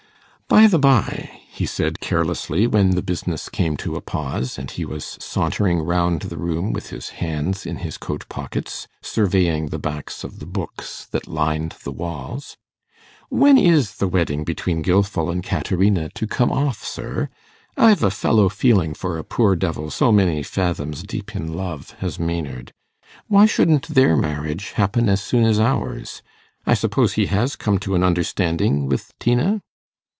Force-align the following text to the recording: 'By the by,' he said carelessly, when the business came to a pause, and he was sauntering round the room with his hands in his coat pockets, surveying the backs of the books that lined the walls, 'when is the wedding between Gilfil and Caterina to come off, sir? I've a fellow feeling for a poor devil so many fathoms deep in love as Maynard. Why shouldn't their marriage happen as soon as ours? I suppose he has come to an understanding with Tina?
'By 0.47 0.67
the 0.67 0.79
by,' 0.79 1.29
he 1.49 1.65
said 1.65 2.01
carelessly, 2.01 2.67
when 2.67 2.89
the 2.91 3.01
business 3.01 3.47
came 3.47 3.77
to 3.77 3.95
a 3.95 4.01
pause, 4.01 4.57
and 4.59 4.69
he 4.69 4.83
was 4.83 5.15
sauntering 5.21 5.79
round 5.79 6.23
the 6.23 6.35
room 6.35 6.73
with 6.73 6.89
his 6.89 7.07
hands 7.23 7.65
in 7.65 7.77
his 7.77 7.97
coat 7.97 8.25
pockets, 8.27 8.85
surveying 9.01 9.67
the 9.69 9.79
backs 9.79 10.25
of 10.25 10.39
the 10.39 10.45
books 10.45 11.05
that 11.11 11.25
lined 11.29 11.75
the 11.85 11.91
walls, 11.93 12.57
'when 13.29 13.57
is 13.57 13.95
the 13.95 14.09
wedding 14.09 14.43
between 14.43 14.81
Gilfil 14.83 15.31
and 15.31 15.41
Caterina 15.41 16.09
to 16.15 16.27
come 16.27 16.51
off, 16.51 16.83
sir? 16.83 17.29
I've 17.77 18.03
a 18.03 18.11
fellow 18.11 18.49
feeling 18.49 18.93
for 18.93 19.17
a 19.17 19.23
poor 19.23 19.55
devil 19.55 19.89
so 19.89 20.11
many 20.11 20.43
fathoms 20.43 21.03
deep 21.03 21.33
in 21.33 21.53
love 21.53 21.95
as 22.01 22.19
Maynard. 22.19 22.73
Why 23.27 23.45
shouldn't 23.45 23.87
their 23.87 24.17
marriage 24.17 24.71
happen 24.71 25.07
as 25.07 25.21
soon 25.23 25.45
as 25.45 25.61
ours? 25.61 26.21
I 26.65 26.73
suppose 26.73 27.13
he 27.13 27.27
has 27.27 27.55
come 27.55 27.79
to 27.79 27.95
an 27.95 28.03
understanding 28.03 28.87
with 28.89 29.17
Tina? 29.17 29.61